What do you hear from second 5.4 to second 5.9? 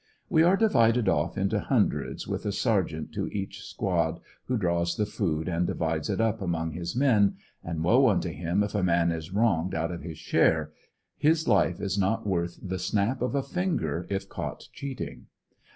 and